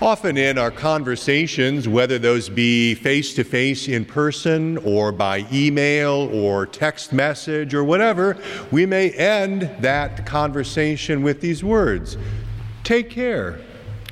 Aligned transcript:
Often 0.00 0.36
in 0.36 0.58
our 0.58 0.70
conversations, 0.70 1.88
whether 1.88 2.18
those 2.18 2.50
be 2.50 2.94
face 2.94 3.34
to 3.34 3.44
face 3.44 3.88
in 3.88 4.04
person 4.04 4.76
or 4.78 5.10
by 5.10 5.46
email 5.50 6.28
or 6.34 6.66
text 6.66 7.14
message 7.14 7.72
or 7.72 7.82
whatever, 7.82 8.36
we 8.70 8.84
may 8.84 9.10
end 9.10 9.70
that 9.80 10.26
conversation 10.26 11.22
with 11.22 11.40
these 11.40 11.64
words 11.64 12.18
Take 12.84 13.10
care. 13.10 13.58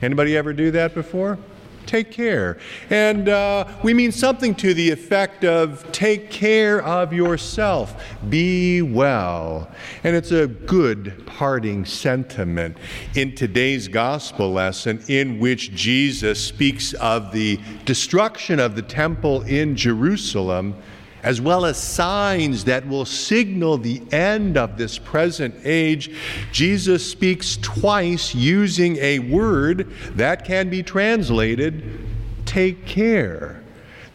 Anybody 0.02 0.36
ever 0.36 0.52
do 0.52 0.70
that 0.72 0.94
before? 0.94 1.38
Take 1.86 2.10
care. 2.10 2.58
And 2.90 3.28
uh, 3.28 3.66
we 3.82 3.94
mean 3.94 4.12
something 4.12 4.54
to 4.56 4.74
the 4.74 4.90
effect 4.90 5.44
of 5.44 5.90
take 5.92 6.30
care 6.30 6.82
of 6.82 7.12
yourself, 7.12 8.02
be 8.28 8.82
well. 8.82 9.70
And 10.02 10.16
it's 10.16 10.32
a 10.32 10.46
good 10.46 11.24
parting 11.26 11.84
sentiment 11.84 12.76
in 13.14 13.34
today's 13.34 13.88
gospel 13.88 14.52
lesson, 14.52 15.02
in 15.08 15.38
which 15.38 15.72
Jesus 15.74 16.44
speaks 16.44 16.94
of 16.94 17.32
the 17.32 17.58
destruction 17.84 18.60
of 18.60 18.76
the 18.76 18.82
temple 18.82 19.42
in 19.42 19.76
Jerusalem 19.76 20.76
as 21.24 21.40
well 21.40 21.64
as 21.64 21.82
signs 21.82 22.64
that 22.64 22.86
will 22.86 23.06
signal 23.06 23.78
the 23.78 24.02
end 24.12 24.58
of 24.58 24.76
this 24.76 24.98
present 24.98 25.54
age, 25.64 26.14
Jesus 26.52 27.10
speaks 27.10 27.56
twice 27.56 28.34
using 28.34 28.98
a 28.98 29.18
word 29.20 29.90
that 30.10 30.44
can 30.44 30.68
be 30.68 30.82
translated 30.82 31.98
take 32.44 32.86
care. 32.86 33.62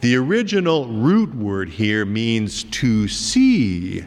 The 0.02 0.16
original 0.16 0.86
root 0.86 1.34
word 1.34 1.68
here 1.68 2.06
means 2.06 2.62
to 2.64 3.08
see. 3.08 4.04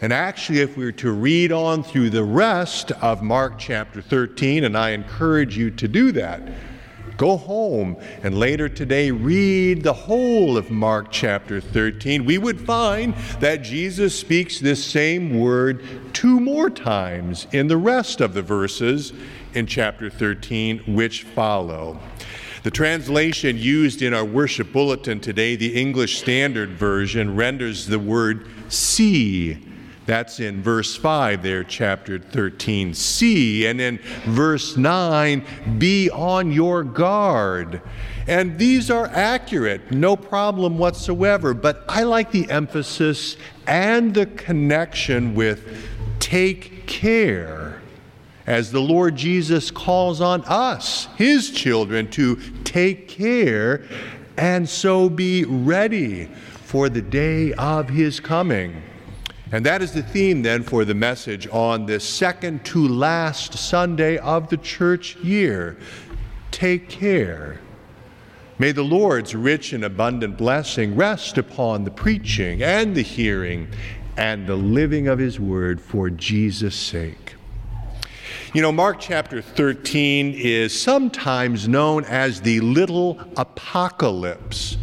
And 0.00 0.12
actually, 0.12 0.60
if 0.60 0.76
we 0.76 0.84
were 0.84 0.92
to 0.92 1.10
read 1.10 1.50
on 1.50 1.82
through 1.82 2.10
the 2.10 2.22
rest 2.22 2.92
of 2.92 3.20
Mark 3.20 3.58
chapter 3.58 4.00
13, 4.00 4.62
and 4.62 4.78
I 4.78 4.90
encourage 4.90 5.58
you 5.58 5.72
to 5.72 5.88
do 5.88 6.12
that, 6.12 6.40
Go 7.18 7.36
home 7.36 7.96
and 8.22 8.38
later 8.38 8.68
today 8.68 9.10
read 9.10 9.82
the 9.82 9.92
whole 9.92 10.56
of 10.56 10.70
Mark 10.70 11.08
chapter 11.10 11.60
13. 11.60 12.24
We 12.24 12.38
would 12.38 12.60
find 12.60 13.12
that 13.40 13.56
Jesus 13.56 14.16
speaks 14.16 14.60
this 14.60 14.84
same 14.84 15.40
word 15.40 15.84
two 16.12 16.38
more 16.38 16.70
times 16.70 17.48
in 17.50 17.66
the 17.66 17.76
rest 17.76 18.20
of 18.20 18.34
the 18.34 18.42
verses 18.42 19.12
in 19.52 19.66
chapter 19.66 20.08
13, 20.08 20.94
which 20.94 21.24
follow. 21.24 21.98
The 22.62 22.70
translation 22.70 23.58
used 23.58 24.00
in 24.00 24.14
our 24.14 24.24
worship 24.24 24.72
bulletin 24.72 25.18
today, 25.18 25.56
the 25.56 25.74
English 25.74 26.20
Standard 26.20 26.70
Version, 26.70 27.34
renders 27.34 27.88
the 27.88 27.98
word 27.98 28.46
see 28.68 29.58
that's 30.08 30.40
in 30.40 30.62
verse 30.62 30.96
5 30.96 31.42
there, 31.42 31.62
chapter 31.62 32.18
13. 32.18 32.94
See, 32.94 33.66
and 33.66 33.78
in 33.78 33.98
verse 34.24 34.74
9, 34.74 35.44
be 35.76 36.08
on 36.08 36.50
your 36.50 36.82
guard. 36.82 37.82
And 38.26 38.58
these 38.58 38.90
are 38.90 39.08
accurate, 39.08 39.92
no 39.92 40.16
problem 40.16 40.78
whatsoever. 40.78 41.52
But 41.52 41.84
I 41.90 42.04
like 42.04 42.30
the 42.30 42.50
emphasis 42.50 43.36
and 43.66 44.14
the 44.14 44.24
connection 44.24 45.34
with 45.34 45.86
take 46.20 46.86
care 46.86 47.82
as 48.46 48.72
the 48.72 48.80
Lord 48.80 49.14
Jesus 49.14 49.70
calls 49.70 50.22
on 50.22 50.42
us, 50.46 51.06
his 51.18 51.50
children, 51.50 52.10
to 52.12 52.36
take 52.64 53.08
care 53.08 53.84
and 54.38 54.66
so 54.66 55.10
be 55.10 55.44
ready 55.44 56.30
for 56.64 56.88
the 56.88 57.02
day 57.02 57.52
of 57.52 57.90
his 57.90 58.20
coming. 58.20 58.82
And 59.50 59.64
that 59.64 59.80
is 59.80 59.92
the 59.92 60.02
theme 60.02 60.42
then 60.42 60.62
for 60.62 60.84
the 60.84 60.94
message 60.94 61.48
on 61.48 61.86
this 61.86 62.04
second 62.04 62.64
to 62.66 62.86
last 62.86 63.54
Sunday 63.54 64.18
of 64.18 64.50
the 64.50 64.58
church 64.58 65.16
year. 65.16 65.78
Take 66.50 66.90
care. 66.90 67.60
May 68.58 68.72
the 68.72 68.82
Lord's 68.82 69.34
rich 69.34 69.72
and 69.72 69.84
abundant 69.84 70.36
blessing 70.36 70.96
rest 70.96 71.38
upon 71.38 71.84
the 71.84 71.90
preaching 71.90 72.62
and 72.62 72.94
the 72.94 73.02
hearing 73.02 73.68
and 74.18 74.46
the 74.46 74.56
living 74.56 75.08
of 75.08 75.18
his 75.18 75.40
word 75.40 75.80
for 75.80 76.10
Jesus' 76.10 76.74
sake. 76.74 77.36
You 78.52 78.60
know, 78.60 78.72
Mark 78.72 78.98
chapter 78.98 79.40
13 79.40 80.34
is 80.34 80.78
sometimes 80.78 81.68
known 81.68 82.04
as 82.04 82.40
the 82.40 82.60
little 82.60 83.20
apocalypse. 83.36 84.76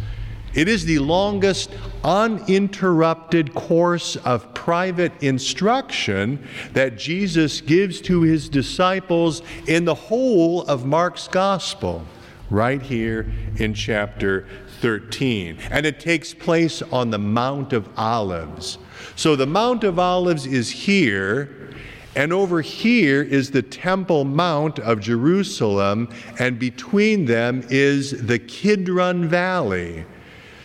It 0.56 0.68
is 0.68 0.86
the 0.86 1.00
longest 1.00 1.70
uninterrupted 2.02 3.54
course 3.54 4.16
of 4.16 4.54
private 4.54 5.12
instruction 5.22 6.48
that 6.72 6.96
Jesus 6.96 7.60
gives 7.60 8.00
to 8.02 8.22
his 8.22 8.48
disciples 8.48 9.42
in 9.66 9.84
the 9.84 9.94
whole 9.94 10.62
of 10.62 10.86
Mark's 10.86 11.28
gospel, 11.28 12.06
right 12.48 12.80
here 12.80 13.30
in 13.56 13.74
chapter 13.74 14.48
13. 14.80 15.58
And 15.70 15.84
it 15.84 16.00
takes 16.00 16.32
place 16.32 16.80
on 16.80 17.10
the 17.10 17.18
Mount 17.18 17.74
of 17.74 17.90
Olives. 17.98 18.78
So 19.14 19.36
the 19.36 19.46
Mount 19.46 19.84
of 19.84 19.98
Olives 19.98 20.46
is 20.46 20.70
here. 20.70 21.74
And 22.14 22.32
over 22.32 22.62
here 22.62 23.22
is 23.22 23.50
the 23.50 23.60
Temple 23.60 24.24
Mount 24.24 24.78
of 24.78 25.00
Jerusalem, 25.00 26.08
and 26.38 26.58
between 26.58 27.26
them 27.26 27.62
is 27.68 28.26
the 28.26 28.38
Kidron 28.38 29.28
Valley. 29.28 30.06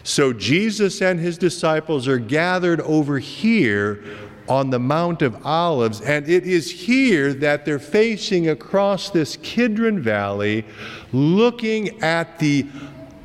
So 0.03 0.34
Jesus 0.34 1.01
and 1.01 1.19
his 1.19 1.38
disciples 1.38 2.07
are 2.07 2.17
gathered 2.17 2.81
over 2.81 3.19
here 3.19 4.03
on 4.50 4.69
the 4.69 4.79
Mount 4.79 5.22
of 5.22 5.45
Olives, 5.45 6.01
and 6.01 6.28
it 6.28 6.45
is 6.45 6.69
here 6.69 7.34
that 7.35 7.63
they're 7.63 7.79
facing 7.79 8.50
across 8.50 9.09
this 9.09 9.38
Kidron 9.38 10.01
Valley, 10.01 10.66
looking 11.13 12.01
at 12.01 12.40
the 12.40 12.66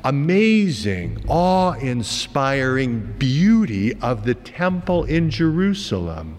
amazing, 0.03 1.21
awe 1.27 1.73
inspiring 1.73 2.99
beauty 3.17 3.93
of 3.95 4.23
the 4.23 4.35
temple 4.35 5.03
in 5.05 5.29
Jerusalem. 5.29 6.37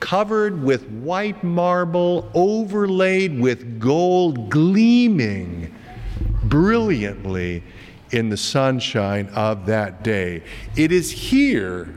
Covered 0.00 0.60
with 0.60 0.88
white 0.88 1.44
marble, 1.44 2.28
overlaid 2.34 3.38
with 3.38 3.78
gold, 3.78 4.50
gleaming 4.50 5.72
brilliantly 6.44 7.62
in 8.12 8.28
the 8.28 8.36
sunshine 8.36 9.28
of 9.34 9.66
that 9.66 10.04
day. 10.04 10.42
It 10.76 10.92
is 10.92 11.10
here 11.10 11.94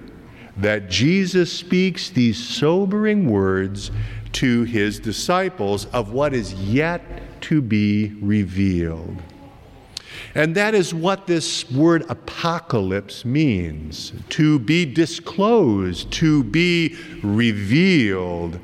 that 0.57 0.89
Jesus 0.89 1.51
speaks 1.51 2.09
these 2.09 2.41
sobering 2.41 3.29
words 3.29 3.91
to 4.33 4.63
his 4.63 4.99
disciples 4.99 5.85
of 5.87 6.11
what 6.11 6.33
is 6.33 6.53
yet 6.53 7.01
to 7.41 7.61
be 7.61 8.15
revealed. 8.21 9.21
And 10.35 10.53
that 10.55 10.75
is 10.75 10.93
what 10.93 11.27
this 11.27 11.69
word 11.71 12.05
apocalypse 12.09 13.23
means 13.23 14.11
to 14.29 14.59
be 14.59 14.85
disclosed, 14.85 16.11
to 16.11 16.43
be 16.43 16.97
revealed. 17.23 18.59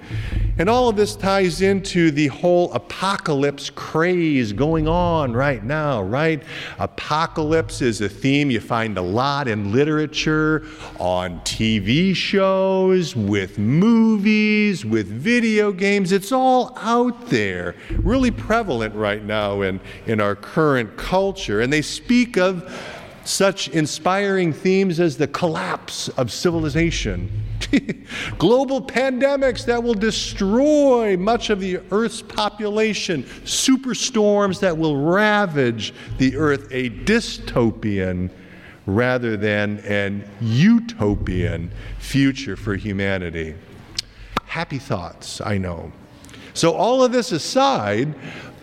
And 0.57 0.69
all 0.69 0.89
of 0.89 0.97
this 0.97 1.15
ties 1.15 1.61
into 1.61 2.11
the 2.11 2.27
whole 2.27 2.73
apocalypse 2.73 3.69
craze 3.69 4.51
going 4.51 4.89
on 4.89 5.31
right 5.31 5.63
now, 5.63 6.01
right? 6.03 6.43
Apocalypse 6.77 7.81
is 7.81 8.01
a 8.01 8.09
theme 8.09 8.51
you 8.51 8.59
find 8.59 8.97
a 8.97 9.01
lot 9.01 9.47
in 9.47 9.71
literature, 9.71 10.65
on 10.99 11.39
TV 11.41 12.13
shows, 12.13 13.15
with 13.15 13.57
movies, 13.57 14.85
with 14.85 15.07
video 15.07 15.71
games. 15.71 16.11
It's 16.11 16.33
all 16.33 16.77
out 16.81 17.27
there, 17.27 17.75
really 17.91 18.31
prevalent 18.31 18.93
right 18.93 19.23
now 19.23 19.61
in, 19.61 19.79
in 20.05 20.19
our 20.19 20.35
current 20.35 20.97
culture 20.97 21.60
and 21.61 21.71
they 21.71 21.81
speak 21.81 22.37
of 22.37 22.71
such 23.23 23.67
inspiring 23.69 24.51
themes 24.51 24.99
as 24.99 25.17
the 25.17 25.27
collapse 25.27 26.09
of 26.09 26.31
civilization, 26.31 27.31
global 28.37 28.81
pandemics 28.81 29.65
that 29.65 29.81
will 29.81 29.93
destroy 29.93 31.15
much 31.15 31.49
of 31.49 31.59
the 31.59 31.79
Earth's 31.91 32.21
population, 32.21 33.23
superstorms 33.43 34.59
that 34.59 34.77
will 34.77 34.97
ravage 34.97 35.93
the 36.17 36.35
Earth, 36.35 36.67
a 36.71 36.89
dystopian 36.89 38.29
rather 38.85 39.37
than 39.37 39.79
an 39.79 40.27
utopian 40.41 41.71
future 41.99 42.55
for 42.55 42.75
humanity. 42.75 43.55
Happy 44.45 44.79
thoughts, 44.79 45.39
I 45.41 45.57
know. 45.57 45.91
So, 46.53 46.73
all 46.73 47.03
of 47.03 47.11
this 47.11 47.31
aside, 47.31 48.13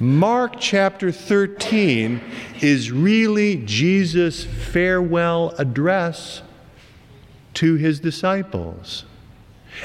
Mark 0.00 0.54
chapter 0.60 1.10
13 1.10 2.20
is 2.60 2.92
really 2.92 3.56
Jesus' 3.64 4.44
farewell 4.44 5.54
address 5.58 6.42
to 7.54 7.74
his 7.74 7.98
disciples. 7.98 9.04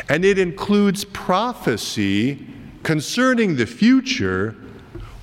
And 0.10 0.24
it 0.24 0.38
includes 0.38 1.06
prophecy 1.06 2.46
concerning 2.84 3.56
the 3.56 3.66
future 3.66 4.56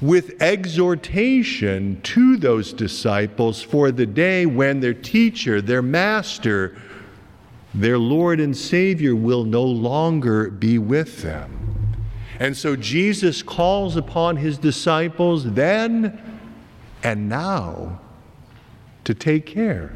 with 0.00 0.40
exhortation 0.42 2.00
to 2.02 2.36
those 2.38 2.72
disciples 2.72 3.62
for 3.62 3.92
the 3.92 4.06
day 4.06 4.46
when 4.46 4.80
their 4.80 4.94
teacher, 4.94 5.60
their 5.60 5.82
master, 5.82 6.76
their 7.74 7.98
Lord 7.98 8.40
and 8.40 8.56
Savior 8.56 9.14
will 9.14 9.44
no 9.44 9.62
longer 9.62 10.50
be 10.50 10.78
with 10.78 11.22
them. 11.22 11.79
And 12.40 12.56
so 12.56 12.74
Jesus 12.74 13.42
calls 13.42 13.96
upon 13.96 14.36
his 14.36 14.56
disciples 14.56 15.44
then 15.44 16.18
and 17.02 17.28
now 17.28 18.00
to 19.04 19.12
take 19.12 19.44
care. 19.44 19.92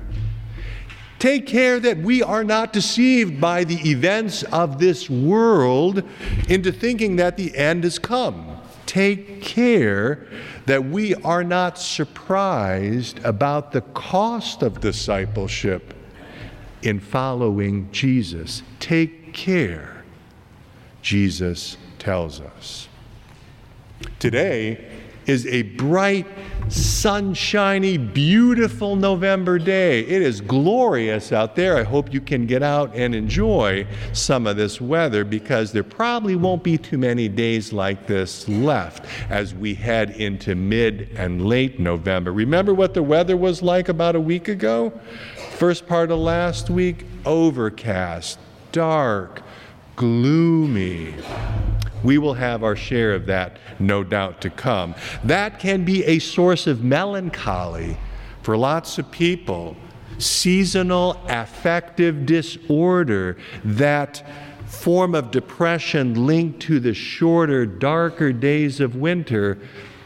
Take 1.19 1.47
care 1.47 1.81
that 1.81 1.99
we 1.99 2.23
are 2.23 2.45
not 2.45 2.75
deceived 2.75 3.41
by 3.41 3.65
the 3.65 3.77
events 3.89 4.43
of 4.43 4.79
this 4.79 5.09
world 5.09 6.03
into 6.47 6.71
thinking 6.71 7.17
that 7.17 7.39
the 7.39 7.57
end 7.57 7.83
has 7.85 7.99
come. 7.99 8.59
Take 8.85 9.41
care 9.41 10.27
that 10.67 10.85
we 10.85 11.15
are 11.15 11.43
not 11.43 11.79
surprised 11.79 13.25
about 13.25 13.73
the 13.73 13.81
cost 13.81 14.63
of 14.63 14.81
discipleship 14.81 15.95
in 16.83 17.01
following 17.01 17.91
Jesus. 17.91 18.63
Take 18.81 19.33
care, 19.33 20.05
Jesus 21.01 21.79
tells 22.05 22.41
us. 22.41 22.89
Today 24.19 24.91
is 25.27 25.47
a 25.47 25.63
bright, 25.63 26.27
sunshiny, 26.69 27.97
beautiful 27.97 28.95
November 28.95 29.59
day. 29.59 30.01
It 30.01 30.21
is 30.21 30.43
glorious 30.43 31.33
out 31.33 31.57
there. 31.57 31.79
I 31.79 31.83
hope 31.83 32.13
you 32.13 32.21
can 32.21 32.47
get 32.47 32.63
out 32.63 32.95
and 32.95 33.15
enjoy 33.15 33.87
some 34.13 34.47
of 34.47 34.59
this 34.59 34.83
weather 34.83 35.25
because 35.25 35.73
there 35.73 35.83
probably 35.83 36.37
won't 36.37 36.63
be 36.63 36.77
too 36.77 36.99
many 36.99 37.27
days 37.27 37.73
like 37.73 38.07
this 38.07 38.47
left 38.49 39.07
as 39.31 39.55
we 39.55 39.75
head 39.75 40.11
into 40.11 40.55
mid 40.55 41.09
and 41.17 41.47
late 41.47 41.81
November. 41.81 42.33
Remember 42.33 42.75
what 42.75 42.93
the 42.93 43.03
weather 43.03 43.37
was 43.37 43.63
like 43.63 43.89
about 43.89 44.15
a 44.15 44.21
week 44.21 44.49
ago? 44.49 44.93
First 45.57 45.87
part 45.87 46.11
of 46.11 46.19
last 46.19 46.69
week, 46.69 47.07
overcast, 47.25 48.39
dark, 48.73 49.41
gloomy. 49.97 51.15
We 52.05 52.19
will 52.19 52.35
have 52.35 52.63
our 52.63 52.77
share 52.77 53.15
of 53.15 53.27
that, 53.27 53.59
no 53.81 54.05
doubt, 54.05 54.41
to 54.43 54.51
come. 54.51 54.95
That 55.25 55.59
can 55.59 55.85
be 55.85 56.05
a 56.05 56.19
source 56.21 56.67
of 56.67 56.85
melancholy 56.85 57.97
for 58.43 58.57
lots 58.57 58.99
of 58.99 59.11
people. 59.11 59.75
Seasonal 60.19 61.21
affective 61.29 62.27
disorder, 62.27 63.37
that 63.65 64.23
form 64.67 65.15
of 65.15 65.31
depression 65.31 66.27
linked 66.27 66.61
to 66.61 66.79
the 66.79 66.95
shorter, 66.95 67.65
darker 67.65 68.33
days 68.33 68.81
of 68.81 68.95
winter, 68.95 69.59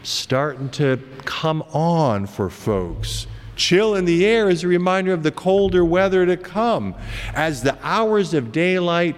starting 0.02 0.70
to 0.70 0.98
come 1.24 1.62
on 1.72 2.26
for 2.26 2.48
folks. 2.48 3.26
Chill 3.56 3.96
in 3.96 4.04
the 4.04 4.24
air 4.24 4.48
is 4.48 4.62
a 4.62 4.68
reminder 4.68 5.12
of 5.12 5.24
the 5.24 5.32
colder 5.32 5.84
weather 5.84 6.24
to 6.24 6.36
come. 6.36 6.94
As 7.34 7.62
the 7.62 7.76
hours 7.82 8.32
of 8.32 8.52
daylight 8.52 9.16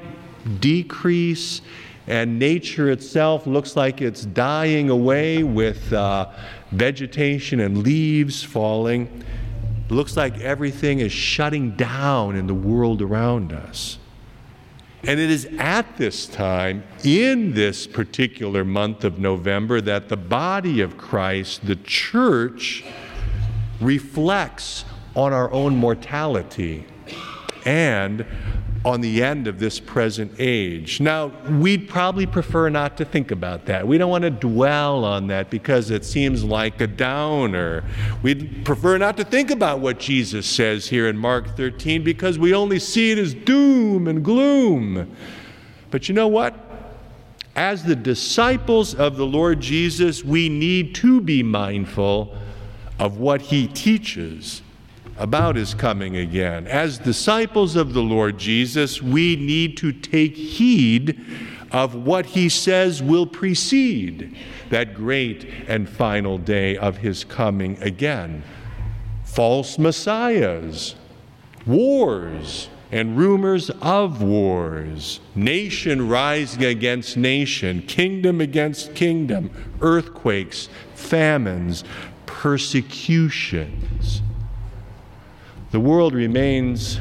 decrease 0.60 1.60
and 2.10 2.40
nature 2.40 2.90
itself 2.90 3.46
looks 3.46 3.76
like 3.76 4.00
it's 4.00 4.24
dying 4.24 4.90
away 4.90 5.44
with 5.44 5.92
uh, 5.92 6.28
vegetation 6.72 7.60
and 7.60 7.84
leaves 7.84 8.42
falling. 8.42 9.24
It 9.88 9.92
looks 9.92 10.16
like 10.16 10.36
everything 10.40 10.98
is 10.98 11.12
shutting 11.12 11.76
down 11.76 12.34
in 12.34 12.48
the 12.48 12.54
world 12.54 13.00
around 13.00 13.52
us. 13.52 13.98
And 15.04 15.20
it 15.20 15.30
is 15.30 15.44
at 15.56 15.98
this 15.98 16.26
time, 16.26 16.82
in 17.04 17.54
this 17.54 17.86
particular 17.86 18.64
month 18.64 19.04
of 19.04 19.20
November, 19.20 19.80
that 19.80 20.08
the 20.08 20.16
body 20.16 20.80
of 20.80 20.98
Christ, 20.98 21.64
the 21.64 21.76
church, 21.76 22.82
reflects 23.80 24.84
on 25.14 25.32
our 25.32 25.48
own 25.52 25.76
mortality 25.76 26.86
and 27.64 28.26
on 28.84 29.02
the 29.02 29.22
end 29.22 29.46
of 29.46 29.58
this 29.58 29.78
present 29.78 30.32
age. 30.38 31.00
Now, 31.00 31.26
we'd 31.60 31.88
probably 31.88 32.24
prefer 32.24 32.70
not 32.70 32.96
to 32.96 33.04
think 33.04 33.30
about 33.30 33.66
that. 33.66 33.86
We 33.86 33.98
don't 33.98 34.10
want 34.10 34.22
to 34.22 34.30
dwell 34.30 35.04
on 35.04 35.26
that 35.26 35.50
because 35.50 35.90
it 35.90 36.04
seems 36.04 36.42
like 36.42 36.80
a 36.80 36.86
downer. 36.86 37.84
We'd 38.22 38.64
prefer 38.64 38.96
not 38.96 39.18
to 39.18 39.24
think 39.24 39.50
about 39.50 39.80
what 39.80 39.98
Jesus 39.98 40.46
says 40.46 40.88
here 40.88 41.08
in 41.08 41.18
Mark 41.18 41.56
13 41.56 42.02
because 42.02 42.38
we 42.38 42.54
only 42.54 42.78
see 42.78 43.10
it 43.10 43.18
as 43.18 43.34
doom 43.34 44.08
and 44.08 44.24
gloom. 44.24 45.14
But 45.90 46.08
you 46.08 46.14
know 46.14 46.28
what? 46.28 46.54
As 47.56 47.84
the 47.84 47.96
disciples 47.96 48.94
of 48.94 49.16
the 49.16 49.26
Lord 49.26 49.60
Jesus, 49.60 50.24
we 50.24 50.48
need 50.48 50.94
to 50.96 51.20
be 51.20 51.42
mindful 51.42 52.34
of 52.98 53.18
what 53.18 53.42
he 53.42 53.66
teaches 53.66 54.62
about 55.20 55.54
his 55.54 55.74
coming 55.74 56.16
again. 56.16 56.66
As 56.66 56.98
disciples 56.98 57.76
of 57.76 57.92
the 57.92 58.02
Lord 58.02 58.38
Jesus, 58.38 59.02
we 59.02 59.36
need 59.36 59.76
to 59.76 59.92
take 59.92 60.34
heed 60.34 61.20
of 61.70 61.94
what 61.94 62.24
he 62.24 62.48
says 62.48 63.02
will 63.02 63.26
precede 63.26 64.34
that 64.70 64.94
great 64.94 65.46
and 65.68 65.88
final 65.88 66.38
day 66.38 66.76
of 66.78 66.96
his 66.96 67.22
coming 67.22 67.80
again. 67.82 68.42
False 69.24 69.78
messiahs, 69.78 70.94
wars, 71.66 72.70
and 72.90 73.16
rumors 73.16 73.68
of 73.82 74.22
wars, 74.22 75.20
nation 75.34 76.08
rising 76.08 76.64
against 76.64 77.18
nation, 77.18 77.82
kingdom 77.82 78.40
against 78.40 78.94
kingdom, 78.94 79.50
earthquakes, 79.82 80.70
famines, 80.94 81.84
persecutions 82.24 84.22
the 85.70 85.80
world 85.80 86.14
remains 86.14 86.98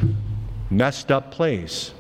messed 0.70 1.12
up 1.12 1.32
place. 1.32 1.94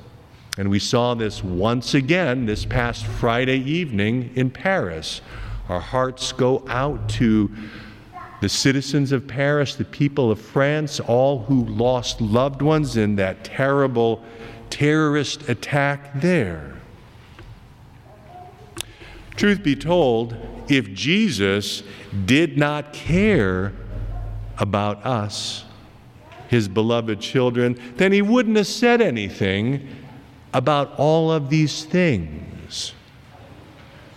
And 0.58 0.70
we 0.70 0.80
saw 0.80 1.14
this 1.14 1.44
once 1.44 1.94
again 1.94 2.46
this 2.46 2.66
past 2.66 3.06
Friday 3.06 3.60
evening 3.60 4.32
in 4.36 4.50
Paris. 4.50 5.22
Our 5.70 5.80
hearts 5.80 6.32
go 6.32 6.66
out 6.68 7.10
to 7.10 7.50
the 8.42 8.50
citizens 8.50 9.12
of 9.12 9.28
Paris, 9.28 9.76
the 9.76 9.86
people 9.86 10.32
of 10.32 10.40
France, 10.40 11.00
all 11.00 11.40
who 11.40 11.66
lost 11.66 12.22
loved 12.22 12.62
ones 12.62 12.98
in 12.98 13.16
that 13.16 13.44
terrible 13.44 14.24
terrorist 14.70 15.50
attack 15.50 16.22
there. 16.22 16.76
Truth 19.36 19.64
be 19.64 19.76
told, 19.76 20.36
if 20.68 20.94
Jesus 20.94 21.84
did 22.26 22.58
not 22.58 22.94
care 22.94 23.74
about 24.58 25.06
us, 25.06 25.64
his 26.50 26.68
beloved 26.68 27.22
children, 27.22 27.80
then 27.98 28.12
he 28.12 28.24
wouldn't 28.24 28.58
have 28.58 28.68
said 28.68 29.02
anything 29.02 29.88
about 30.52 30.98
all 30.98 31.32
of 31.32 31.50
these 31.50 31.86
things. 31.86 32.94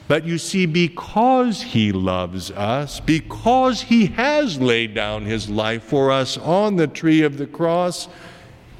But 0.08 0.24
you 0.24 0.38
see, 0.38 0.64
because 0.64 1.62
he 1.62 1.92
loves 1.92 2.50
us, 2.50 3.00
because 3.00 3.82
he 3.82 4.06
has 4.06 4.58
laid 4.58 4.94
down 4.94 5.26
his 5.26 5.50
life 5.50 5.82
for 5.84 6.10
us 6.10 6.38
on 6.38 6.76
the 6.76 6.86
tree 6.86 7.22
of 7.22 7.36
the 7.36 7.46
cross, 7.46 8.08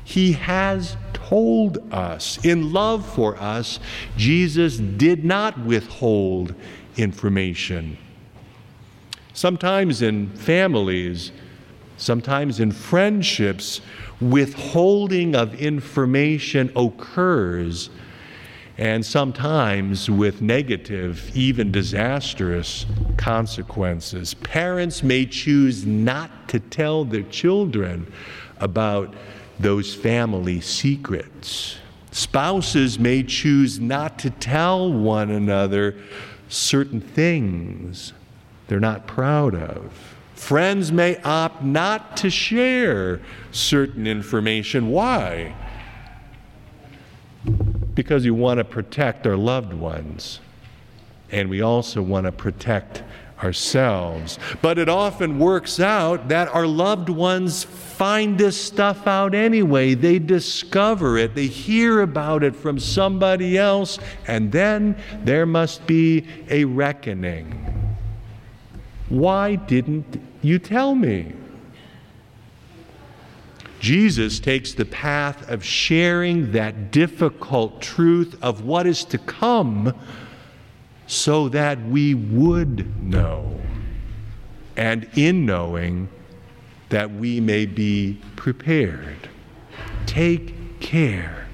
he 0.03 0.33
has 0.33 0.97
told 1.13 1.79
us. 1.93 2.43
In 2.45 2.73
love 2.73 3.07
for 3.15 3.37
us, 3.37 3.81
Jesus 4.17 4.79
did 4.79 5.25
not 5.25 5.59
withhold 5.61 6.55
information. 6.97 7.99
Sometimes 9.35 10.03
in 10.03 10.29
families, 10.31 11.33
sometimes 12.03 12.61
in 12.61 12.73
friendships, 12.73 13.81
withholding 14.21 15.35
of 15.35 15.55
information 15.55 16.71
occurs, 16.75 17.91
and 18.77 19.05
sometimes 19.05 20.11
with 20.11 20.43
negative, 20.43 21.31
even 21.35 21.71
disastrous 21.71 22.87
consequences. 23.17 24.35
Parents 24.35 25.03
may 25.03 25.25
choose 25.27 25.87
not 25.87 26.49
to 26.49 26.59
tell 26.59 27.05
their 27.05 27.23
children 27.25 28.11
about 28.59 29.15
those 29.61 29.95
family 29.95 30.61
secrets. 30.61 31.77
Spouses 32.11 32.99
may 32.99 33.23
choose 33.23 33.79
not 33.79 34.19
to 34.19 34.31
tell 34.31 34.93
one 34.93 35.31
another 35.31 35.97
certain 36.49 37.01
things 37.01 38.13
they're 38.67 38.81
not 38.81 39.07
proud 39.07 39.55
of. 39.55 40.12
Friends 40.43 40.91
may 40.91 41.23
opt 41.23 41.63
not 41.63 42.17
to 42.17 42.29
share 42.29 43.21
certain 43.53 44.09
information. 44.09 44.89
Why? 44.89 45.55
Because 47.95 48.25
you 48.25 48.35
want 48.35 48.59
to 48.59 48.65
protect 48.65 49.25
our 49.25 49.37
loved 49.37 49.73
ones. 49.73 50.41
And 51.31 51.49
we 51.49 51.63
also 51.63 52.03
want 52.03 52.27
to 52.27 52.33
protect 52.33 53.05
ourselves. 53.41 54.41
But 54.61 54.81
it 54.81 54.89
often 54.89 55.39
works 55.39 55.79
out 55.79 56.29
that 56.31 56.49
our 56.49 56.67
loved 56.67 57.09
ones 57.09 57.63
find 57.63 58.37
this 58.37 58.61
stuff 58.61 59.07
out 59.07 59.37
anyway. 59.37 59.95
They 59.95 60.19
discover 60.19 61.19
it, 61.19 61.37
they 61.37 61.47
hear 61.47 62.01
about 62.01 62.43
it 62.43 62.57
from 62.57 62.81
somebody 62.81 63.57
else, 63.57 64.01
and 64.27 64.51
then 64.51 64.97
there 65.23 65.47
must 65.47 65.87
be 65.87 66.27
a 66.51 66.65
reckoning. 66.65 67.59
Why 69.09 69.55
didn't 69.55 70.32
you 70.43 70.59
tell 70.59 70.95
me? 70.95 71.33
Jesus 73.81 74.39
takes 74.39 74.75
the 74.75 74.85
path 74.85 75.49
of 75.49 75.65
sharing 75.65 76.53
that 76.53 76.93
difficult 76.93 77.83
truth 77.83 78.37
of 78.41 78.65
what 78.65 78.87
is 78.87 79.05
to 79.07 79.19
come 79.19 79.93
so 81.09 81.49
that 81.49 81.83
we 81.87 82.15
would 82.15 83.03
know, 83.03 83.61
and 84.77 85.09
in 85.15 85.45
knowing, 85.45 86.09
that 86.91 87.11
we 87.11 87.41
may 87.41 87.67
be 87.67 88.21
prepared. 88.37 89.29
Take 90.07 90.79
care, 90.81 91.49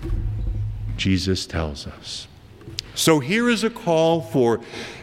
Jesus 0.97 1.47
tells 1.47 1.87
us. 1.87 2.29
So 2.99 3.21
here 3.21 3.49
is 3.49 3.63
a 3.63 3.71
call 3.71 4.21
for 4.21 4.59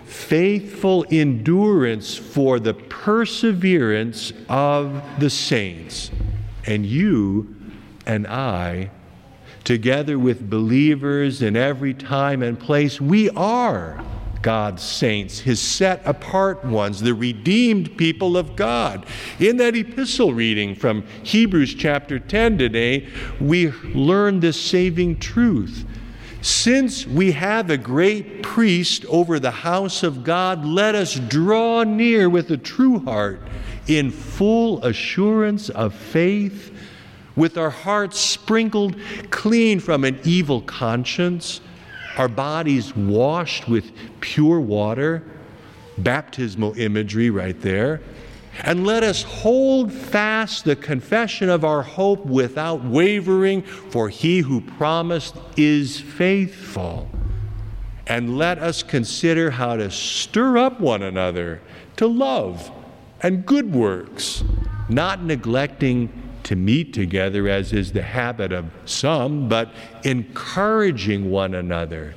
faithful 0.05 1.05
endurance 1.09 2.17
for 2.17 2.59
the 2.59 2.73
perseverance 2.73 4.33
of 4.49 5.01
the 5.17 5.29
saints. 5.29 6.11
And 6.65 6.85
you 6.85 7.55
and 8.05 8.27
I, 8.27 8.91
together 9.63 10.19
with 10.19 10.49
believers 10.49 11.41
in 11.41 11.55
every 11.55 11.93
time 11.93 12.43
and 12.43 12.59
place, 12.59 12.99
we 12.99 13.29
are 13.29 14.03
God's 14.41 14.83
saints, 14.83 15.39
his 15.39 15.61
set 15.61 16.01
apart 16.05 16.65
ones, 16.65 16.99
the 16.99 17.13
redeemed 17.13 17.97
people 17.97 18.35
of 18.35 18.57
God. 18.57 19.05
In 19.39 19.55
that 19.57 19.73
epistle 19.73 20.33
reading 20.33 20.75
from 20.75 21.05
Hebrews 21.23 21.73
chapter 21.75 22.19
10 22.19 22.57
today, 22.57 23.07
we 23.39 23.71
learn 23.71 24.41
this 24.41 24.59
saving 24.59 25.19
truth. 25.19 25.85
Since 26.45 27.07
we 27.07 27.31
have 27.31 27.71
a 27.71 27.77
great 27.77 28.43
priest 28.43 29.03
over 29.05 29.39
the 29.39 29.49
house 29.49 30.03
of 30.03 30.23
God, 30.23 30.63
let 30.63 30.93
us 30.93 31.15
draw 31.15 31.83
near 31.83 32.29
with 32.29 32.51
a 32.51 32.57
true 32.57 32.99
heart 32.99 33.41
in 33.87 34.11
full 34.11 34.83
assurance 34.85 35.69
of 35.69 35.95
faith, 35.95 36.71
with 37.35 37.57
our 37.57 37.71
hearts 37.71 38.19
sprinkled 38.19 38.95
clean 39.31 39.79
from 39.79 40.03
an 40.03 40.19
evil 40.23 40.61
conscience 40.61 41.61
our 42.15 42.27
bodies 42.27 42.95
washed 42.95 43.67
with 43.67 43.91
pure 44.21 44.59
water, 44.59 45.23
baptismal 45.97 46.77
imagery 46.79 47.31
right 47.31 47.59
there. 47.59 48.01
And 48.63 48.85
let 48.85 49.03
us 49.03 49.23
hold 49.23 49.91
fast 49.91 50.65
the 50.65 50.75
confession 50.75 51.49
of 51.49 51.65
our 51.65 51.81
hope 51.81 52.25
without 52.25 52.83
wavering, 52.83 53.61
for 53.63 54.09
he 54.09 54.39
who 54.39 54.61
promised 54.61 55.35
is 55.57 55.99
faithful. 55.99 57.09
And 58.07 58.37
let 58.37 58.59
us 58.59 58.83
consider 58.83 59.51
how 59.51 59.75
to 59.75 59.91
stir 59.91 60.57
up 60.57 60.79
one 60.79 61.03
another 61.03 61.61
to 61.97 62.07
love 62.07 62.71
and 63.21 63.45
good 63.45 63.73
works, 63.73 64.43
not 64.89 65.23
neglecting 65.23 66.21
to 66.43 66.55
meet 66.55 66.93
together, 66.93 67.49
as 67.49 67.73
is 67.73 67.91
the 67.91 68.03
habit 68.03 68.53
of 68.53 68.65
some, 68.85 69.49
but 69.49 69.71
encouraging 70.03 71.31
one 71.31 71.55
another, 71.55 72.13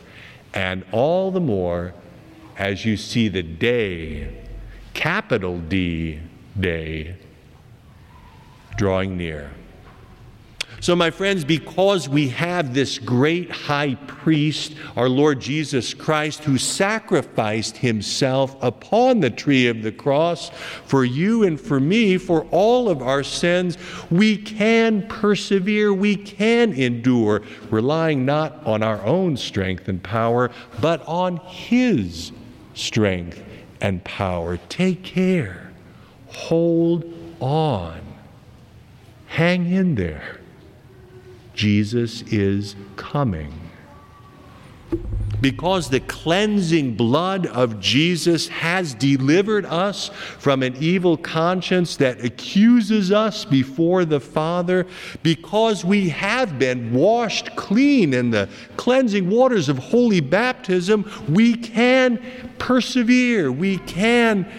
and 0.52 0.85
all 0.92 1.30
the 1.30 1.40
more 1.40 1.95
as 2.59 2.85
you 2.85 2.97
see 2.97 3.28
the 3.28 3.42
day, 3.42 4.38
capital 4.98 5.60
D, 5.60 6.18
day, 6.58 7.14
drawing 8.76 9.16
near. 9.16 9.48
So, 10.80 10.96
my 10.96 11.12
friends, 11.12 11.44
because 11.44 12.08
we 12.08 12.30
have 12.30 12.74
this 12.74 12.98
great 12.98 13.48
high 13.48 13.94
priest, 13.94 14.74
our 14.96 15.08
Lord 15.08 15.38
Jesus 15.38 15.94
Christ, 15.94 16.42
who 16.42 16.58
sacrificed 16.58 17.76
himself 17.76 18.56
upon 18.60 19.20
the 19.20 19.30
tree 19.30 19.68
of 19.68 19.84
the 19.84 19.92
cross 19.92 20.48
for 20.50 21.04
you 21.04 21.44
and 21.44 21.60
for 21.60 21.78
me, 21.78 22.18
for 22.18 22.44
all 22.50 22.88
of 22.88 23.00
our 23.00 23.22
sins, 23.22 23.78
we 24.10 24.36
can 24.36 25.06
persevere, 25.06 25.94
we 25.94 26.16
can 26.16 26.72
endure, 26.72 27.42
relying 27.70 28.24
not 28.24 28.66
on 28.66 28.82
our 28.82 29.00
own 29.04 29.36
strength 29.36 29.86
and 29.86 30.02
power, 30.02 30.50
but 30.80 31.06
on 31.06 31.36
his 31.36 32.32
strength 32.74 33.44
and 33.80 34.02
power. 34.04 34.58
Take 34.68 35.02
care, 35.02 35.70
hold 36.28 37.04
on, 37.40 38.00
hang 39.26 39.70
in 39.70 39.94
there. 39.94 40.40
Jesus 41.54 42.23
is 42.23 42.76
coming. 42.97 43.67
Because 45.40 45.88
the 45.88 46.00
cleansing 46.00 46.95
blood 46.95 47.47
of 47.47 47.80
Jesus 47.80 48.49
has 48.49 48.95
delivered 48.95 49.64
us 49.66 50.09
from 50.38 50.62
an 50.62 50.76
evil 50.80 51.16
conscience 51.16 51.97
that 51.97 52.25
accuses 52.25 53.12
us 53.12 53.45
before 53.45 54.04
the 54.04 54.21
Father, 54.21 54.87
because 55.23 55.85
we 55.85 56.09
have 56.09 56.59
been 56.59 56.92
washed 56.92 57.54
clean 57.57 58.14
in 58.14 58.30
the 58.30 58.49
cleansing 58.76 59.30
waters 59.30 59.68
of 59.68 59.78
holy 59.78 60.21
baptism, 60.21 61.11
we 61.28 61.54
can 61.54 62.21
persevere, 62.59 63.52
we 63.52 63.78
can 63.78 64.50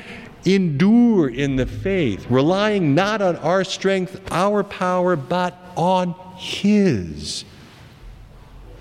endure 0.45 1.29
in 1.29 1.55
the 1.55 1.65
faith, 1.65 2.25
relying 2.29 2.95
not 2.95 3.21
on 3.21 3.35
our 3.37 3.63
strength, 3.63 4.21
our 4.31 4.63
power, 4.63 5.15
but 5.15 5.57
on 5.75 6.15
his. 6.37 7.43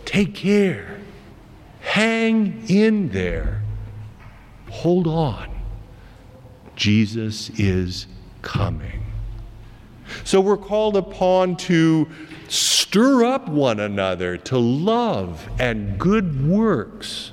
Take 0.04 0.34
care. 0.34 0.97
Hang 1.98 2.62
in 2.68 3.08
there. 3.08 3.60
Hold 4.70 5.08
on. 5.08 5.48
Jesus 6.76 7.50
is 7.58 8.06
coming. 8.40 9.04
So 10.22 10.40
we're 10.40 10.58
called 10.58 10.96
upon 10.96 11.56
to 11.56 12.08
stir 12.46 13.24
up 13.24 13.48
one 13.48 13.80
another 13.80 14.36
to 14.36 14.58
love 14.58 15.48
and 15.58 15.98
good 15.98 16.48
works. 16.48 17.32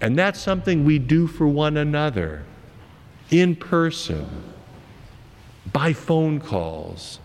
And 0.00 0.18
that's 0.18 0.40
something 0.40 0.84
we 0.84 0.98
do 0.98 1.28
for 1.28 1.46
one 1.46 1.76
another 1.76 2.42
in 3.30 3.54
person, 3.54 4.26
by 5.72 5.92
phone 5.92 6.40
calls, 6.40 7.20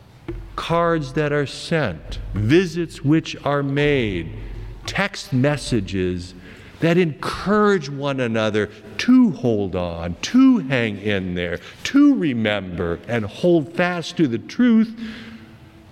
cards 0.55 1.13
that 1.13 1.33
are 1.33 1.47
sent, 1.47 2.19
visits 2.35 3.03
which 3.03 3.35
are 3.43 3.63
made, 3.63 4.37
text 4.87 5.31
messages 5.31 6.33
that 6.79 6.97
encourage 6.97 7.89
one 7.89 8.19
another 8.19 8.67
to 8.97 9.31
hold 9.31 9.75
on, 9.75 10.15
to 10.21 10.59
hang 10.59 10.97
in 10.97 11.35
there, 11.35 11.59
to 11.83 12.15
remember 12.15 12.99
and 13.07 13.25
hold 13.25 13.73
fast 13.73 14.17
to 14.17 14.27
the 14.27 14.37
truth 14.39 14.99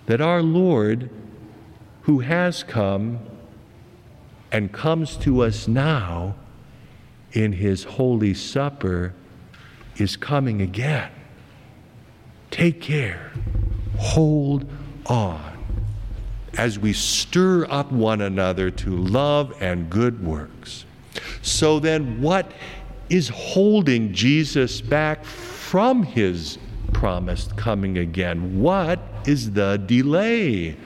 that 0.07 0.21
our 0.21 0.41
Lord, 0.41 1.09
who 2.03 2.19
has 2.19 2.63
come 2.63 3.19
and 4.51 4.71
comes 4.71 5.17
to 5.17 5.43
us 5.43 5.67
now 5.67 6.35
in 7.33 7.53
his 7.53 7.83
holy 7.83 8.33
supper, 8.33 9.13
is 9.97 10.15
coming 10.15 10.61
again. 10.61 11.11
Take 12.51 12.81
care 12.81 13.31
hold 13.97 14.69
on 15.05 15.54
as 16.57 16.79
we 16.79 16.93
stir 16.93 17.65
up 17.69 17.91
one 17.91 18.21
another 18.21 18.71
to 18.71 18.95
love 18.95 19.53
and 19.61 19.89
good 19.89 20.25
works. 20.25 20.85
So 21.41 21.79
then, 21.79 22.21
what 22.21 22.51
is 23.09 23.29
holding 23.29 24.13
Jesus 24.13 24.81
back 24.81 25.23
from 25.23 26.03
his 26.03 26.57
promised 26.93 27.55
coming 27.55 27.97
again? 27.97 28.59
What 28.61 28.99
is 29.25 29.51
the 29.51 29.77
delay? 29.85 30.77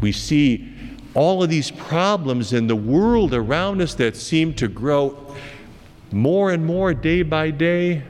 We 0.00 0.12
see 0.12 0.70
all 1.14 1.42
of 1.42 1.48
these 1.48 1.70
problems 1.70 2.52
in 2.52 2.66
the 2.66 2.76
world 2.76 3.32
around 3.34 3.80
us 3.80 3.94
that 3.94 4.16
seem 4.16 4.52
to 4.54 4.68
grow 4.68 5.16
more 6.10 6.50
and 6.50 6.64
more 6.64 6.92
day 6.92 7.22
by 7.22 7.50
day. 7.50 8.02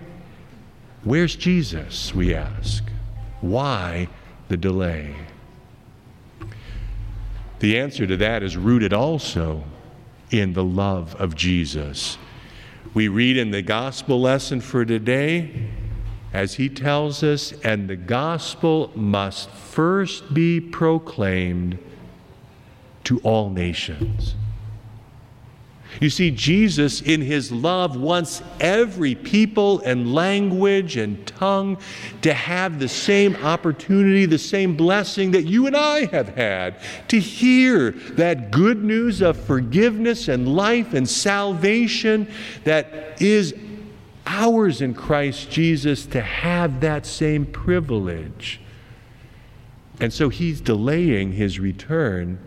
Where's 1.04 1.36
Jesus, 1.36 2.14
we 2.14 2.34
ask? 2.34 2.82
Why 3.40 4.08
the 4.48 4.56
delay? 4.56 5.14
The 7.60 7.78
answer 7.78 8.06
to 8.06 8.16
that 8.18 8.42
is 8.42 8.56
rooted 8.56 8.92
also 8.92 9.64
in 10.30 10.52
the 10.52 10.64
love 10.64 11.14
of 11.16 11.34
Jesus. 11.34 12.18
We 12.92 13.08
read 13.08 13.36
in 13.36 13.50
the 13.50 13.62
gospel 13.62 14.20
lesson 14.20 14.60
for 14.60 14.84
today, 14.84 15.68
as 16.32 16.54
he 16.54 16.68
tells 16.68 17.22
us, 17.22 17.52
and 17.64 17.88
the 17.88 17.96
gospel 17.96 18.90
must 18.94 19.48
first 19.50 20.34
be 20.34 20.60
proclaimed 20.60 21.78
to 23.04 23.20
all 23.20 23.50
nations. 23.50 24.34
You 26.00 26.10
see, 26.10 26.30
Jesus, 26.30 27.00
in 27.00 27.20
his 27.20 27.52
love, 27.52 27.96
wants 27.96 28.42
every 28.60 29.14
people 29.14 29.80
and 29.80 30.12
language 30.12 30.96
and 30.96 31.24
tongue 31.26 31.78
to 32.22 32.34
have 32.34 32.80
the 32.80 32.88
same 32.88 33.36
opportunity, 33.36 34.26
the 34.26 34.38
same 34.38 34.76
blessing 34.76 35.30
that 35.32 35.42
you 35.42 35.66
and 35.66 35.76
I 35.76 36.06
have 36.06 36.30
had 36.30 36.80
to 37.08 37.20
hear 37.20 37.92
that 38.12 38.50
good 38.50 38.82
news 38.82 39.20
of 39.20 39.36
forgiveness 39.36 40.28
and 40.28 40.54
life 40.54 40.94
and 40.94 41.08
salvation 41.08 42.28
that 42.64 43.22
is 43.22 43.54
ours 44.26 44.80
in 44.80 44.94
Christ 44.94 45.50
Jesus 45.50 46.06
to 46.06 46.20
have 46.20 46.80
that 46.80 47.06
same 47.06 47.46
privilege. 47.46 48.60
And 50.00 50.12
so 50.12 50.28
he's 50.28 50.60
delaying 50.60 51.32
his 51.32 51.60
return 51.60 52.38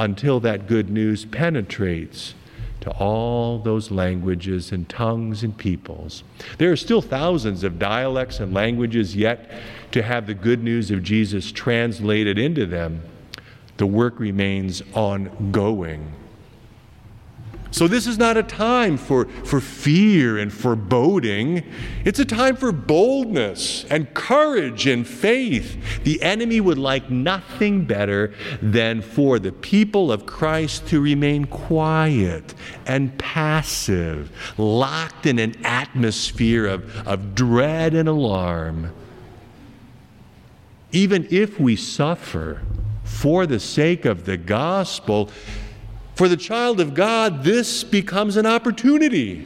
until 0.00 0.40
that 0.40 0.66
good 0.66 0.88
news 0.88 1.26
penetrates 1.26 2.34
to 2.80 2.90
all 2.92 3.58
those 3.58 3.90
languages 3.90 4.72
and 4.72 4.88
tongues 4.88 5.42
and 5.42 5.58
peoples. 5.58 6.24
There 6.56 6.72
are 6.72 6.76
still 6.76 7.02
thousands 7.02 7.64
of 7.64 7.78
dialects 7.78 8.40
and 8.40 8.54
languages 8.54 9.14
yet 9.14 9.50
to 9.92 10.02
have 10.02 10.26
the 10.26 10.32
good 10.32 10.62
news 10.64 10.90
of 10.90 11.02
Jesus 11.02 11.52
translated 11.52 12.38
into 12.38 12.64
them. 12.64 13.02
The 13.76 13.86
work 13.86 14.18
remains 14.18 14.82
ongoing. 14.94 16.14
So, 17.72 17.86
this 17.86 18.08
is 18.08 18.18
not 18.18 18.36
a 18.36 18.42
time 18.42 18.96
for, 18.96 19.26
for 19.44 19.60
fear 19.60 20.38
and 20.38 20.52
foreboding. 20.52 21.62
It's 22.04 22.18
a 22.18 22.24
time 22.24 22.56
for 22.56 22.72
boldness 22.72 23.84
and 23.84 24.12
courage 24.12 24.88
and 24.88 25.06
faith. 25.06 26.02
The 26.02 26.20
enemy 26.20 26.60
would 26.60 26.78
like 26.78 27.10
nothing 27.10 27.84
better 27.84 28.34
than 28.60 29.02
for 29.02 29.38
the 29.38 29.52
people 29.52 30.10
of 30.10 30.26
Christ 30.26 30.88
to 30.88 31.00
remain 31.00 31.44
quiet 31.44 32.54
and 32.86 33.16
passive, 33.18 34.32
locked 34.58 35.26
in 35.26 35.38
an 35.38 35.54
atmosphere 35.64 36.66
of, 36.66 37.06
of 37.06 37.36
dread 37.36 37.94
and 37.94 38.08
alarm. 38.08 38.92
Even 40.90 41.28
if 41.30 41.60
we 41.60 41.76
suffer 41.76 42.62
for 43.04 43.46
the 43.46 43.60
sake 43.60 44.04
of 44.04 44.24
the 44.24 44.36
gospel, 44.36 45.30
for 46.20 46.28
the 46.28 46.36
child 46.36 46.80
of 46.80 46.92
God, 46.92 47.44
this 47.44 47.82
becomes 47.82 48.36
an 48.36 48.44
opportunity. 48.44 49.42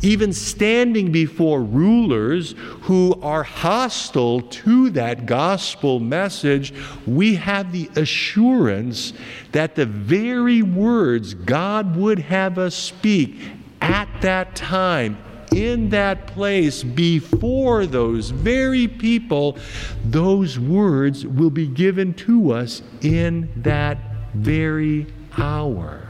Even 0.00 0.32
standing 0.32 1.10
before 1.10 1.64
rulers 1.64 2.54
who 2.82 3.18
are 3.20 3.42
hostile 3.42 4.42
to 4.42 4.90
that 4.90 5.26
gospel 5.26 5.98
message, 5.98 6.72
we 7.08 7.34
have 7.34 7.72
the 7.72 7.90
assurance 7.96 9.14
that 9.50 9.74
the 9.74 9.84
very 9.84 10.62
words 10.62 11.34
God 11.34 11.96
would 11.96 12.20
have 12.20 12.56
us 12.56 12.76
speak 12.76 13.40
at 13.80 14.06
that 14.20 14.54
time, 14.54 15.18
in 15.50 15.88
that 15.88 16.28
place, 16.28 16.84
before 16.84 17.84
those 17.84 18.30
very 18.30 18.86
people, 18.86 19.58
those 20.04 20.56
words 20.56 21.26
will 21.26 21.50
be 21.50 21.66
given 21.66 22.14
to 22.14 22.52
us 22.52 22.80
in 23.00 23.50
that 23.56 23.98
very 24.34 25.04
hour. 25.38 26.08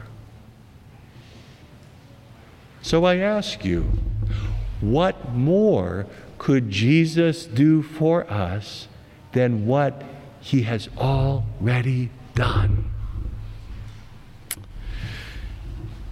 So 2.83 3.05
I 3.05 3.17
ask 3.17 3.64
you, 3.64 3.91
what 4.81 5.33
more 5.33 6.07
could 6.38 6.71
Jesus 6.71 7.47
do 7.47 7.83
for 7.83 8.29
us 8.31 8.88
than 9.33 9.67
what 9.67 10.02
he 10.41 10.62
has 10.62 10.88
already 10.99 12.11
done? 12.35 12.91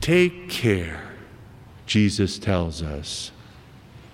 Take 0.01 0.49
care, 0.49 1.03
Jesus 1.87 2.39
tells 2.39 2.83
us. 2.83 3.33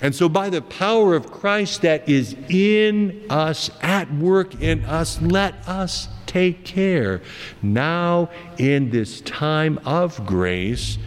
And 0.01 0.15
so, 0.15 0.29
by 0.29 0.51
the 0.51 0.61
power 0.61 1.15
of 1.15 1.31
Christ 1.31 1.83
that 1.83 2.09
is 2.09 2.35
in 2.51 3.25
us, 3.31 3.71
at 3.81 4.13
work 4.13 4.61
in 4.61 4.85
us, 4.85 5.21
let 5.23 5.55
us 5.67 6.09
take 6.27 6.65
care 6.65 7.23
now 7.63 8.29
in 8.59 8.91
this 8.91 9.21
time 9.23 9.79
of 9.85 10.25
grace 10.27 10.99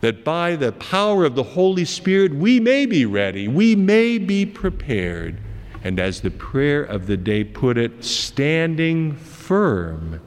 that 0.00 0.24
by 0.24 0.56
the 0.56 0.72
power 0.72 1.24
of 1.24 1.34
the 1.34 1.42
Holy 1.42 1.84
Spirit 1.84 2.34
we 2.34 2.60
may 2.60 2.86
be 2.86 3.04
ready, 3.04 3.48
we 3.48 3.74
may 3.74 4.18
be 4.18 4.46
prepared, 4.46 5.38
and 5.82 5.98
as 5.98 6.20
the 6.20 6.30
prayer 6.30 6.82
of 6.82 7.06
the 7.06 7.16
day 7.16 7.42
put 7.44 7.76
it, 7.76 8.04
standing 8.04 9.14
firm 9.14 10.20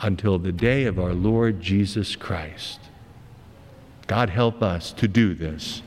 until 0.00 0.38
the 0.38 0.52
day 0.52 0.84
of 0.84 0.98
our 0.98 1.14
Lord 1.14 1.60
Jesus 1.60 2.14
Christ. 2.14 2.80
God 4.06 4.28
help 4.28 4.62
us 4.62 4.92
to 4.92 5.08
do 5.08 5.34
this 5.34 5.82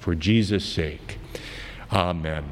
for 0.00 0.16
Jesus' 0.16 0.64
sake. 0.64 1.18
Amen. 1.92 2.44